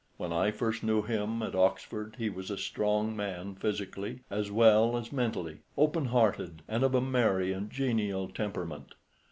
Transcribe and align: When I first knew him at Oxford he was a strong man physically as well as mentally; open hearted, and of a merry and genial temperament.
When 0.17 0.33
I 0.33 0.49
first 0.49 0.81
knew 0.81 1.03
him 1.03 1.43
at 1.43 1.53
Oxford 1.53 2.15
he 2.17 2.27
was 2.31 2.49
a 2.49 2.57
strong 2.57 3.15
man 3.15 3.53
physically 3.53 4.21
as 4.31 4.49
well 4.49 4.97
as 4.97 5.11
mentally; 5.13 5.59
open 5.77 6.05
hearted, 6.05 6.63
and 6.67 6.83
of 6.83 6.95
a 6.95 7.01
merry 7.01 7.53
and 7.53 7.69
genial 7.69 8.27
temperament. 8.27 8.95